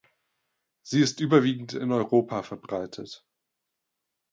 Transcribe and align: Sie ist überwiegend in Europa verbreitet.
Sie 0.81 0.99
ist 0.99 1.19
überwiegend 1.19 1.73
in 1.73 1.91
Europa 1.91 2.41
verbreitet. 2.41 3.23